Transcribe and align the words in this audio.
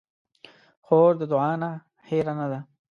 خور 0.85 1.11
د 1.21 1.23
دعا 1.31 1.51
نه 1.61 1.71
هېره 2.09 2.33
نه 2.39 2.47
ده. 2.51 2.59